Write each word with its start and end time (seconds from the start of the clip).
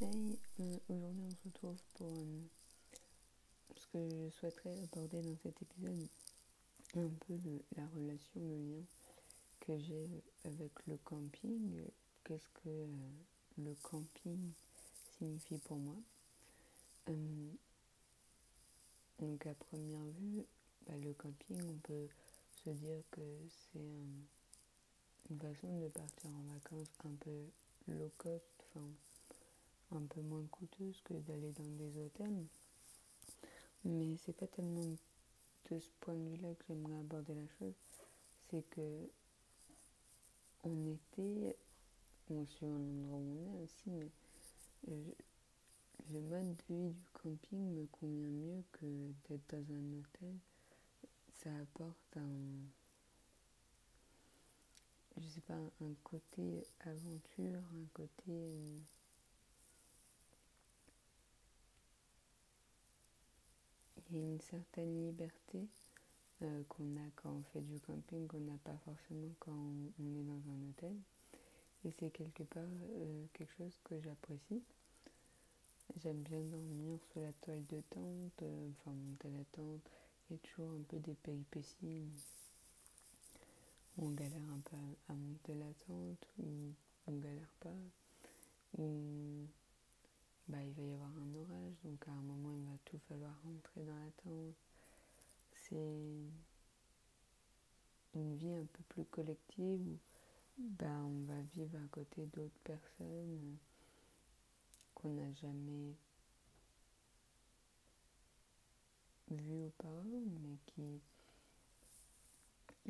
Euh, 0.00 0.36
aujourd'hui 0.88 1.24
on 1.26 1.30
se 1.30 1.48
retrouve 1.48 1.82
pour 1.94 2.06
euh, 2.06 2.40
ce 3.76 3.86
que 3.88 4.08
je 4.08 4.30
souhaiterais 4.30 4.78
aborder 4.84 5.20
dans 5.22 5.36
cet 5.42 5.60
épisode, 5.60 6.06
un 6.94 7.08
peu 7.26 7.36
de 7.36 7.60
la 7.76 7.84
relation, 7.88 8.40
le 8.40 8.56
lien 8.58 8.84
que 9.58 9.76
j'ai 9.76 10.08
avec 10.44 10.70
le 10.86 10.98
camping. 10.98 11.82
Qu'est-ce 12.22 12.48
que 12.62 12.68
euh, 12.68 12.86
le 13.58 13.74
camping 13.82 14.52
signifie 15.18 15.58
pour 15.58 15.78
moi? 15.78 15.96
Donc 19.18 19.46
à 19.46 19.54
première 19.54 20.04
vue, 20.20 20.44
bah, 20.86 20.94
le 20.96 21.12
camping, 21.14 21.60
on 21.60 21.78
peut 21.78 22.06
se 22.64 22.70
dire 22.70 23.02
que 23.10 23.20
c'est 23.72 23.80
une 25.30 25.40
façon 25.40 25.80
de 25.80 25.88
partir 25.88 26.30
en 26.30 26.52
vacances 26.54 26.92
un 27.04 27.16
peu 27.18 27.46
low 27.88 28.12
cost, 28.16 28.44
un 29.92 30.02
peu 30.02 30.20
moins 30.20 30.44
coûteuse 30.50 31.00
que 31.02 31.14
d'aller 31.14 31.52
dans 31.52 31.76
des 31.76 31.98
hôtels. 31.98 32.46
Mais 33.84 34.16
c'est 34.24 34.36
pas 34.36 34.46
tellement 34.46 34.96
de 35.70 35.78
ce 35.78 35.90
point 36.00 36.14
de 36.14 36.28
vue-là 36.30 36.54
que 36.54 36.64
j'aimerais 36.68 37.00
aborder 37.00 37.34
la 37.34 37.46
chose. 37.58 37.74
C'est 38.50 38.68
que 38.70 39.08
en 40.64 40.86
été, 40.86 41.56
on 42.30 42.46
un 42.62 42.66
endroit 42.66 43.18
où 43.18 43.36
on 43.46 43.60
est 43.60 43.62
aussi, 43.62 43.90
mais 43.90 44.10
le 46.12 46.20
mode 46.20 46.56
de 46.56 46.74
vie 46.74 46.90
du 46.90 47.08
camping 47.12 47.74
me 47.74 47.86
convient 47.86 48.28
mieux 48.28 48.62
que 48.72 48.86
d'être 49.28 49.54
dans 49.54 49.74
un 49.74 49.98
hôtel. 49.98 50.34
Ça 51.38 51.50
apporte 51.56 52.16
un, 52.16 52.58
je 55.20 55.28
sais 55.28 55.40
pas, 55.42 55.54
un 55.54 55.94
côté 56.02 56.64
aventure, 56.80 57.62
un 57.74 57.86
côté 57.92 58.82
a 64.16 64.20
une 64.20 64.40
certaine 64.40 65.06
liberté 65.06 65.68
euh, 66.42 66.62
qu'on 66.68 66.96
a 66.96 67.10
quand 67.16 67.30
on 67.30 67.42
fait 67.52 67.60
du 67.60 67.80
camping 67.80 68.26
qu'on 68.28 68.40
n'a 68.40 68.58
pas 68.64 68.76
forcément 68.84 69.34
quand 69.40 69.52
on, 69.52 70.16
est 70.16 70.22
dans 70.22 70.40
un 70.50 70.68
hôtel. 70.68 70.96
Et 71.84 71.90
c'est 71.98 72.10
quelque 72.10 72.44
part 72.44 72.62
euh, 72.62 73.26
quelque 73.32 73.52
chose 73.56 73.78
que 73.84 74.00
j'apprécie. 74.00 74.62
J'aime 75.96 76.22
bien 76.22 76.40
dormir 76.40 77.00
sur 77.10 77.20
la 77.22 77.32
toile 77.40 77.64
de 77.66 77.80
tente, 77.90 78.42
euh, 78.42 78.70
enfin 78.70 78.92
monter 78.92 79.30
la 79.30 79.44
tente. 79.52 79.90
Il 80.30 80.34
y 80.34 80.36
a 80.36 80.38
toujours 80.38 80.70
un 80.70 80.82
peu 80.86 80.98
des 80.98 81.14
péripéties. 81.14 82.06
On 83.96 84.10
galère 84.10 84.48
un 84.54 84.60
peu 84.60 84.76
à, 85.08 85.14
monter 85.14 85.54
la 85.54 85.72
tente, 85.86 86.28
ou 86.38 86.72
on 87.08 87.16
galère 87.16 87.52
pas, 87.58 87.74
bah, 90.48 90.62
il 90.62 90.72
va 90.72 90.82
y 90.82 90.92
avoir 90.92 91.10
un 91.10 91.34
orage, 91.34 91.74
donc 91.84 92.06
à 92.08 92.12
un 92.12 92.22
moment 92.22 92.52
il 92.52 92.64
va 92.64 92.78
tout 92.84 92.98
falloir 93.08 93.34
rentrer 93.42 93.84
dans 93.84 93.96
la 93.96 94.10
tente. 94.22 94.54
C'est 95.52 96.30
une 98.14 98.36
vie 98.36 98.54
un 98.54 98.64
peu 98.64 98.82
plus 98.88 99.04
collective 99.04 99.80
où 99.86 99.98
bah, 100.58 100.86
on 101.04 101.24
va 101.26 101.40
vivre 101.54 101.76
à 101.78 101.88
côté 101.88 102.26
d'autres 102.26 102.60
personnes 102.64 103.56
qu'on 104.94 105.10
n'a 105.10 105.32
jamais 105.34 105.94
vues 109.30 109.64
auparavant, 109.66 110.24
mais 110.42 110.56
qui 110.66 111.00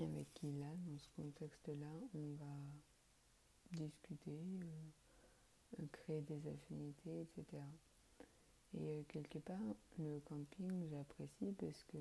avec 0.01 0.33
qui 0.35 0.53
là, 0.53 0.71
dans 0.87 0.99
ce 0.99 1.09
contexte-là, 1.17 1.93
on 2.15 2.35
va 2.37 2.55
discuter. 3.73 4.31
Euh, 4.31 5.08
créer 5.93 6.21
des 6.23 6.49
affinités, 6.49 7.21
etc. 7.23 7.63
Et 8.75 8.79
euh, 8.81 9.03
quelque 9.09 9.39
part, 9.39 9.75
le 9.99 10.21
camping, 10.21 10.89
j'apprécie 10.91 11.55
parce 11.59 11.85
que 11.85 11.99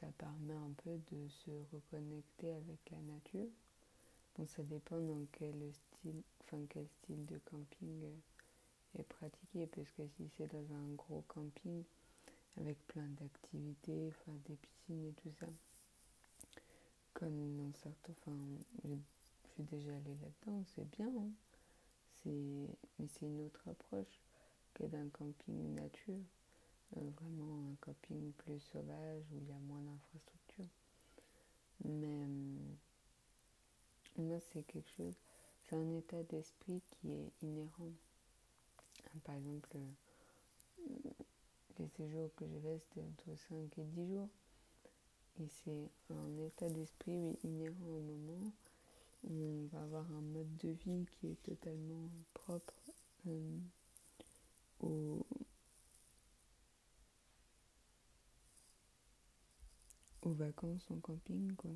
ça 0.00 0.06
permet 0.18 0.54
un 0.54 0.72
peu 0.84 0.98
de 1.10 1.28
se 1.28 1.50
reconnecter 1.72 2.52
avec 2.52 2.78
la 2.90 3.00
nature. 3.00 3.48
Bon, 4.36 4.46
ça 4.46 4.62
dépend 4.62 5.00
dans 5.00 5.26
quel 5.32 5.72
style, 5.72 6.22
enfin 6.42 6.64
quel 6.68 6.86
style 6.88 7.26
de 7.26 7.38
camping 7.38 8.04
euh, 8.04 9.00
est 9.00 9.02
pratiqué, 9.04 9.66
parce 9.66 9.90
que 9.92 10.06
si 10.16 10.28
c'est 10.36 10.46
dans 10.52 10.72
un 10.72 10.94
gros 10.94 11.24
camping 11.28 11.82
avec 12.56 12.78
plein 12.86 13.08
d'activités, 13.20 14.08
enfin 14.08 14.32
des 14.46 14.56
piscines 14.56 15.06
et 15.06 15.12
tout 15.14 15.32
ça, 15.40 15.46
comme 17.14 17.56
dans 17.56 17.72
certains, 17.74 18.12
enfin, 18.12 18.36
je 18.84 19.50
suis 19.50 19.64
déjà 19.64 19.90
allée 19.90 20.16
là-dedans, 20.22 20.64
c'est 20.74 20.88
bien. 20.96 21.08
Hein 21.08 21.32
mais 22.24 22.68
c'est 23.08 23.26
une 23.26 23.40
autre 23.40 23.62
approche 23.68 24.20
que 24.74 24.84
d'un 24.84 25.08
camping 25.08 25.74
nature, 25.74 26.24
euh, 26.96 27.10
vraiment 27.20 27.70
un 27.70 27.74
camping 27.80 28.32
plus 28.32 28.60
sauvage 28.60 29.22
où 29.32 29.38
il 29.38 29.48
y 29.48 29.52
a 29.52 29.58
moins 29.58 29.80
d'infrastructures. 29.80 30.70
Mais 31.84 32.24
euh, 32.24 32.58
moi, 34.18 34.38
c'est 34.40 34.62
quelque 34.62 34.90
chose, 34.96 35.14
c'est 35.58 35.76
un 35.76 35.96
état 35.96 36.22
d'esprit 36.24 36.82
qui 36.90 37.12
est 37.12 37.32
inhérent. 37.42 37.92
Par 39.24 39.34
exemple, 39.34 39.70
euh, 39.76 40.98
les 41.78 41.88
séjours 41.88 42.30
que 42.36 42.46
je 42.46 42.58
vais, 42.58 42.78
c'était 42.78 43.02
entre 43.02 43.36
5 43.48 43.78
et 43.78 43.84
10 43.84 44.08
jours. 44.14 44.28
Et 45.40 45.48
c'est 45.48 45.90
un 46.10 46.38
état 46.38 46.68
d'esprit 46.68 47.38
inhérent 47.44 47.86
au 47.86 48.00
moment 48.00 48.52
on 49.24 49.66
va 49.72 49.82
avoir 49.82 50.10
un 50.12 50.20
mode 50.20 50.56
de 50.58 50.70
vie 50.70 51.06
qui 51.12 51.28
est 51.28 51.42
totalement 51.42 52.10
propre 52.34 52.74
euh, 53.26 53.58
aux, 54.80 55.26
vacances 60.24 60.86
en 60.90 61.00
camping 61.00 61.54
quoi. 61.56 61.70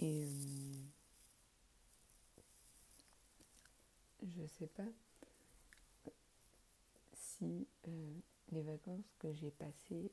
Et 0.00 0.24
euh, 0.24 0.82
je 4.22 4.46
sais 4.58 4.66
pas 4.66 4.88
si 7.14 7.68
euh, 7.86 8.12
les 8.50 8.62
vacances 8.62 9.14
que 9.20 9.32
j'ai 9.32 9.52
passées 9.52 10.10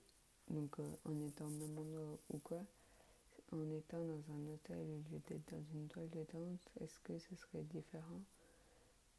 donc 0.50 0.78
en 0.80 1.20
étant 1.20 1.50
maman 1.50 2.20
ou 2.30 2.38
quoi 2.38 2.64
en 3.52 3.70
étant 3.72 4.04
dans 4.06 4.34
un 4.34 4.48
hôtel 4.54 4.88
au 4.90 4.98
lieu 5.12 5.20
d'être 5.28 5.52
dans 5.52 5.64
une 5.74 5.88
toile 5.88 6.10
de 6.10 6.26
danse, 6.34 6.70
est-ce 6.82 7.00
que 7.00 7.18
ce 7.20 7.36
serait 7.36 7.64
différent? 7.64 8.22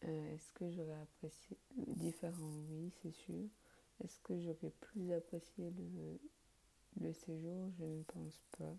Euh, 0.05 0.35
Est-ce 0.35 0.53
que 0.53 0.71
j'aurais 0.71 1.01
apprécié 1.03 1.57
différent? 1.77 2.53
Oui, 2.71 2.91
c'est 3.03 3.13
sûr. 3.13 3.49
Est-ce 4.05 4.19
que 4.21 4.39
j'aurais 4.41 4.73
plus 4.81 5.13
apprécié 5.13 5.71
le, 5.71 6.19
le 7.07 7.13
séjour? 7.13 7.71
Je 7.79 7.85
ne 7.85 8.03
pense 8.05 8.41
pas. 8.59 8.75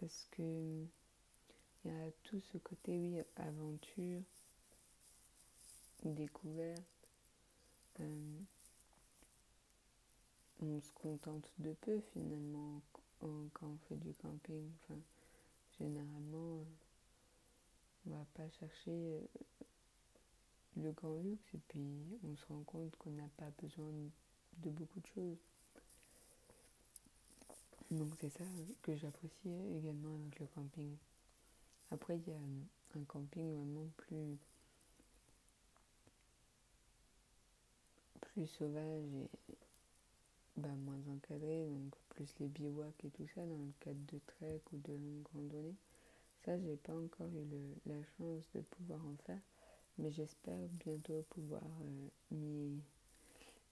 Parce 0.00 0.26
que 0.32 0.84
il 1.84 1.90
y 1.90 1.94
a 1.94 2.10
tout 2.24 2.40
ce 2.40 2.58
côté, 2.58 2.98
oui, 2.98 3.20
aventure, 3.36 4.22
découverte. 6.04 6.84
Euh, 8.00 8.38
on 10.62 10.80
se 10.80 10.92
contente 10.92 11.50
de 11.58 11.72
peu 11.72 12.00
finalement 12.12 12.80
quand 13.20 13.66
on 13.66 13.76
fait 13.88 13.96
du 13.96 14.14
camping. 14.14 14.70
Généralement, 15.78 16.58
euh, 16.58 16.64
on 18.06 18.10
va 18.10 18.26
pas 18.34 18.48
chercher 18.50 18.90
euh, 18.90 19.20
le 20.76 20.92
grand 20.92 21.16
luxe 21.16 21.54
et 21.54 21.60
puis 21.68 22.18
on 22.24 22.36
se 22.36 22.46
rend 22.46 22.62
compte 22.64 22.94
qu'on 22.96 23.10
n'a 23.10 23.28
pas 23.36 23.50
besoin 23.62 23.90
de 24.58 24.70
beaucoup 24.70 25.00
de 25.00 25.06
choses. 25.06 25.38
Donc 27.90 28.14
c'est 28.20 28.30
ça 28.30 28.44
que 28.82 28.94
j'apprécie 28.96 29.50
également 29.76 30.14
avec 30.16 30.38
le 30.38 30.46
camping. 30.46 30.96
Après, 31.90 32.16
il 32.16 32.28
y 32.28 32.32
a 32.32 32.98
un 32.98 33.04
camping 33.04 33.52
vraiment 33.52 33.88
plus, 33.96 34.38
plus 38.20 38.46
sauvage 38.46 39.12
et 39.14 39.28
bah, 40.60 40.74
moins 40.84 41.00
encadré, 41.08 41.66
donc 41.66 41.94
plus 42.10 42.34
les 42.38 42.48
bivouacs 42.48 43.04
et 43.04 43.10
tout 43.10 43.26
ça 43.34 43.40
dans 43.44 43.58
le 43.58 43.72
cadre 43.80 44.00
de 44.12 44.20
trek 44.26 44.60
ou 44.72 44.78
de 44.78 44.92
longue 44.92 45.26
randonnée. 45.34 45.74
Ça, 46.44 46.58
j'ai 46.58 46.76
pas 46.76 46.94
encore 46.94 47.30
eu 47.36 47.46
la 47.86 48.02
chance 48.16 48.48
de 48.54 48.60
pouvoir 48.60 49.00
en 49.06 49.16
faire, 49.26 49.40
mais 49.98 50.10
j'espère 50.10 50.58
bientôt 50.84 51.22
pouvoir 51.30 51.62
euh, 52.32 52.76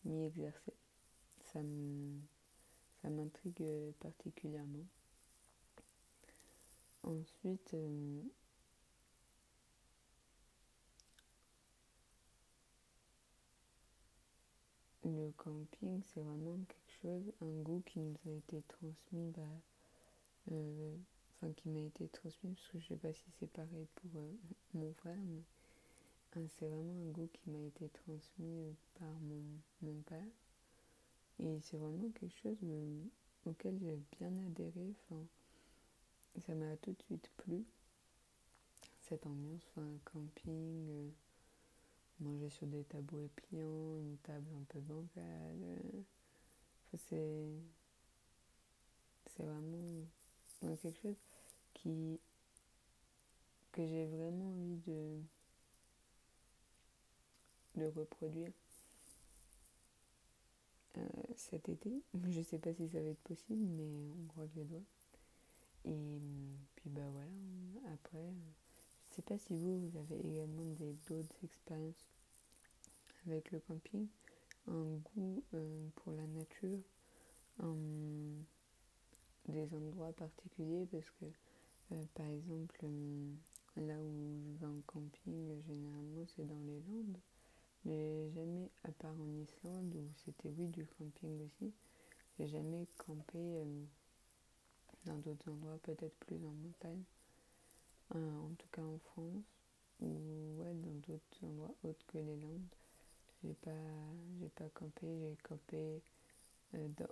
m'y 0.04 0.24
exercer. 0.24 0.74
Ça 1.52 1.60
m'intrigue 3.10 3.64
particulièrement. 4.00 4.84
Ensuite, 7.04 7.72
euh, 7.74 8.20
le 15.08 15.32
camping, 15.36 16.02
c'est 16.04 16.20
vraiment 16.20 16.58
quelque 16.68 16.92
chose, 17.02 17.32
un 17.40 17.62
goût 17.62 17.82
qui 17.86 17.98
nous 18.00 18.16
a 18.26 18.30
été 18.30 18.62
transmis, 18.68 19.30
bah, 19.30 19.42
euh, 20.52 20.96
enfin 21.36 21.52
qui 21.52 21.68
m'a 21.68 21.80
été 21.80 22.08
transmis, 22.08 22.54
parce 22.54 22.68
que 22.68 22.78
je 22.80 22.88
sais 22.88 22.96
pas 22.96 23.12
si 23.12 23.24
c'est 23.38 23.50
pareil 23.50 23.86
pour 23.96 24.20
euh, 24.20 24.32
mon 24.74 24.92
frère, 24.94 25.18
mais 25.26 25.42
c'est 26.58 26.68
vraiment 26.68 27.08
un 27.08 27.10
goût 27.10 27.28
qui 27.32 27.50
m'a 27.50 27.58
été 27.58 27.88
transmis 27.88 28.76
par 28.98 29.10
mon, 29.20 29.42
mon 29.82 30.00
père. 30.02 30.22
Et 31.40 31.58
c'est 31.60 31.76
vraiment 31.76 32.10
quelque 32.10 32.36
chose 32.36 32.58
auquel 33.46 33.78
j'ai 33.80 33.98
bien 34.18 34.32
adhéré. 34.46 34.94
Enfin, 35.10 35.24
ça 36.46 36.54
m'a 36.54 36.76
tout 36.76 36.92
de 36.92 37.02
suite 37.02 37.30
plu. 37.38 37.64
Cette 39.00 39.26
ambiance, 39.26 39.62
enfin, 39.70 39.88
camping, 40.04 41.12
manger 42.20 42.50
sur 42.50 42.66
des 42.66 42.84
tabouets 42.84 43.28
pliants, 43.36 43.98
une 43.98 44.16
table 44.18 44.48
un 44.54 44.64
peu 44.68 44.80
bancale. 44.80 45.78
c'est, 46.96 47.48
c'est 49.26 49.42
vraiment 49.42 50.04
quelque 50.60 51.00
chose 51.00 51.16
qui, 51.74 52.18
que 53.72 53.86
j'ai 53.86 54.06
vraiment 54.06 54.50
envie 54.50 54.80
de, 54.86 55.20
de 57.76 57.86
reproduire 57.86 58.52
euh, 60.96 61.06
cet 61.36 61.68
été. 61.68 62.02
Je 62.28 62.42
sais 62.42 62.58
pas 62.58 62.72
si 62.74 62.88
ça 62.88 63.00
va 63.00 63.08
être 63.08 63.22
possible, 63.22 63.64
mais 63.64 64.10
on 64.22 64.26
croise 64.28 64.50
les 64.56 64.64
doigts. 64.64 64.82
Et 65.84 66.20
puis 66.76 66.90
bah 66.90 67.08
voilà, 67.12 67.30
après, 67.94 68.18
je 68.18 68.67
sais 69.18 69.22
pas 69.22 69.38
si 69.38 69.56
vous, 69.56 69.90
avez 69.98 70.20
également 70.30 70.64
d'autres 71.08 71.44
expériences 71.44 72.08
avec 73.26 73.50
le 73.50 73.58
camping, 73.58 74.06
un 74.68 74.96
goût 75.14 75.42
euh, 75.54 75.88
pour 75.96 76.12
la 76.12 76.26
nature, 76.28 76.78
des 79.48 79.74
endroits 79.74 80.12
particuliers, 80.12 80.86
parce 80.92 81.10
que 81.20 81.24
euh, 81.92 82.04
par 82.14 82.26
exemple, 82.26 82.86
là 83.76 83.98
où 84.00 84.40
je 84.52 84.60
vais 84.60 84.66
en 84.66 84.80
camping, 84.86 85.62
généralement 85.66 86.24
c'est 86.36 86.46
dans 86.46 86.60
les 86.60 86.80
Landes. 86.88 87.18
Mais 87.84 88.30
jamais, 88.30 88.70
à 88.84 88.92
part 88.92 89.14
en 89.20 89.42
Islande, 89.42 89.94
où 89.96 90.12
c'était 90.24 90.50
oui 90.50 90.68
du 90.68 90.86
camping 90.86 91.40
aussi, 91.44 91.72
j'ai 92.38 92.46
jamais 92.46 92.86
campé 92.98 93.38
euh, 93.38 93.84
dans 95.06 95.16
d'autres 95.18 95.50
endroits, 95.50 95.78
peut-être 95.82 96.16
plus 96.20 96.44
en 96.44 96.52
montagne. 96.52 97.02
Euh, 98.14 98.38
en 98.38 98.54
tout 98.54 98.68
cas 98.72 98.82
en 98.82 98.98
France, 98.98 99.44
ou 100.00 100.60
ouais, 100.60 100.72
dans 100.74 100.94
d'autres 101.06 101.44
endroits 101.44 101.74
autres 101.84 102.06
que 102.06 102.18
les 102.18 102.36
Landes. 102.36 102.74
J'ai 103.44 103.54
pas, 103.54 103.70
j'ai 104.40 104.48
pas 104.48 104.68
campé, 104.74 105.06
j'ai 105.06 105.36
campé 105.42 106.02
euh, 106.74 106.88
dans, 106.96 107.06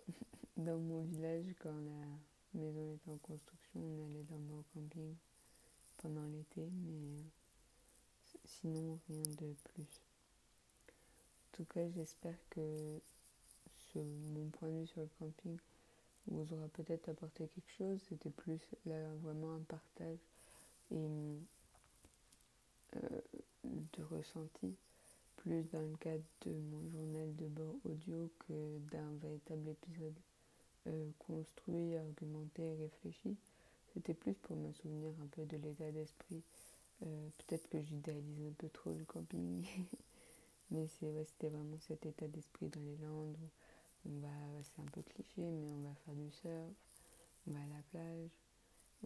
dans, 0.65 0.79
mon 0.79 1.03
village 1.05 1.55
quand 1.61 1.75
la 1.75 2.61
maison 2.61 2.95
était 2.95 3.11
en 3.11 3.19
construction. 3.19 3.81
On 3.81 4.07
allait 4.07 4.25
dans 4.25 4.39
mon 4.39 4.63
camping 4.75 5.15
pendant 5.99 6.25
l'été, 6.27 6.69
mais 6.85 7.23
sinon 8.45 8.99
rien 9.09 9.23
de 9.23 9.55
plus. 9.65 10.01
En 11.53 11.57
tout 11.57 11.65
cas, 11.67 11.89
j'espère 11.91 12.37
que 12.51 13.01
mon 13.95 14.51
point 14.51 14.69
de 14.69 14.81
vue 14.81 14.87
sur 14.87 15.01
le 15.01 15.09
camping 15.19 15.59
vous 16.27 16.53
aura 16.53 16.69
peut-être 16.69 17.09
apporté 17.09 17.49
quelque 17.49 17.73
chose. 17.79 18.01
C'était 18.09 18.31
plus 18.31 18.61
là 18.85 19.15
vraiment 19.23 19.55
un 19.55 19.61
partage 19.61 20.19
et 20.91 21.39
euh, 22.97 23.21
de 23.65 24.03
ressenti, 24.05 24.75
plus 25.37 25.65
dans 25.73 25.81
le 25.81 25.97
cadre 25.97 26.25
de 26.43 26.53
mon 26.53 26.89
journal 26.91 27.35
de 27.37 27.47
bord 27.47 27.77
audio 27.85 28.31
que 28.47 28.79
d'un 28.91 29.13
véritable 29.23 29.69
épisode 29.69 30.15
euh, 30.87 31.11
construit, 31.19 31.97
argumenté 31.97 32.75
réfléchi. 32.75 33.37
C'était 33.93 34.15
plus 34.15 34.35
pour 34.35 34.57
me 34.57 34.73
souvenir 34.73 35.13
un 35.23 35.27
peu 35.27 35.45
de 35.45 35.57
l'état 35.57 35.91
d'esprit. 35.91 36.43
Euh, 37.03 37.29
peut-être 37.39 37.69
que 37.69 37.81
j'idéalise 37.83 38.43
un 38.47 38.53
peu 38.57 38.69
trop 38.69 38.93
le 38.93 39.05
camping. 39.05 39.67
Mais 40.71 40.89
c'était 40.89 41.49
vraiment 41.49 41.79
cet 41.81 42.07
état 42.07 42.27
d'esprit 42.27 42.69
dans 42.69 42.81
les 42.81 42.97
Landes 42.97 43.37
où 44.05 44.09
on 44.09 44.21
va, 44.21 44.29
c'est 44.63 44.83
un 44.83 44.87
peu 44.87 45.03
cliché, 45.03 45.43
mais 45.43 45.71
on 45.73 45.83
va 45.83 45.95
faire 46.05 46.15
du 46.15 46.31
surf, 46.31 46.75
on 47.47 47.53
va 47.53 47.61
à 47.61 47.67
la 47.67 47.83
plage, 47.91 48.31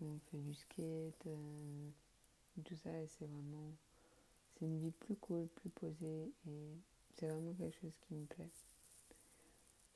on 0.00 0.18
fait 0.30 0.38
du 0.38 0.54
skate, 0.54 1.26
euh, 1.26 1.90
tout 2.64 2.76
ça, 2.76 2.90
et 3.00 3.06
c'est 3.06 3.26
vraiment, 3.26 3.72
c'est 4.54 4.66
une 4.66 4.78
vie 4.78 4.92
plus 4.92 5.16
cool, 5.16 5.48
plus 5.48 5.70
posée, 5.70 6.32
et 6.46 6.76
c'est 7.14 7.28
vraiment 7.28 7.54
quelque 7.54 7.78
chose 7.80 7.96
qui 8.06 8.14
me 8.14 8.26
plaît. 8.26 8.50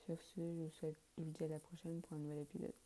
Sur 0.05 0.21
ce, 0.21 0.41
je 0.41 0.63
vous, 0.63 0.71
souhaite, 0.71 0.97
je 1.17 1.23
vous 1.23 1.31
dis 1.31 1.45
à 1.45 1.49
la 1.49 1.59
prochaine 1.59 2.01
pour 2.03 2.15
un 2.15 2.21
nouvel 2.21 2.41
épisode. 2.41 2.84